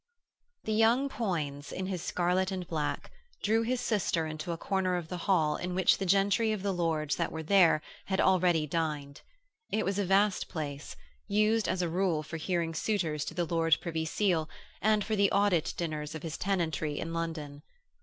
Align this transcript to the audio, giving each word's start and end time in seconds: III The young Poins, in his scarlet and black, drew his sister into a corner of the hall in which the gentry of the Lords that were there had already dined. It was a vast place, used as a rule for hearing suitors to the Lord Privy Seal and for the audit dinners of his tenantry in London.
III 0.65 0.73
The 0.73 0.79
young 0.79 1.09
Poins, 1.09 1.71
in 1.71 1.85
his 1.85 2.01
scarlet 2.01 2.49
and 2.51 2.65
black, 2.67 3.11
drew 3.43 3.61
his 3.61 3.79
sister 3.79 4.25
into 4.25 4.51
a 4.51 4.57
corner 4.57 4.95
of 4.95 5.09
the 5.09 5.17
hall 5.29 5.57
in 5.57 5.75
which 5.75 5.99
the 5.99 6.07
gentry 6.07 6.51
of 6.51 6.63
the 6.63 6.73
Lords 6.73 7.17
that 7.17 7.31
were 7.31 7.43
there 7.43 7.83
had 8.05 8.19
already 8.19 8.65
dined. 8.65 9.21
It 9.71 9.85
was 9.85 9.99
a 9.99 10.03
vast 10.05 10.49
place, 10.49 10.95
used 11.27 11.67
as 11.69 11.83
a 11.83 11.87
rule 11.87 12.23
for 12.23 12.37
hearing 12.37 12.73
suitors 12.73 13.23
to 13.25 13.35
the 13.35 13.45
Lord 13.45 13.77
Privy 13.79 14.05
Seal 14.05 14.49
and 14.81 15.03
for 15.03 15.15
the 15.15 15.31
audit 15.31 15.75
dinners 15.77 16.15
of 16.15 16.23
his 16.23 16.35
tenantry 16.35 16.97
in 16.97 17.13
London. 17.13 17.61